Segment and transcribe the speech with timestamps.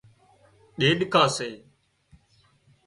[0.79, 1.49] ڏيڏڪان سي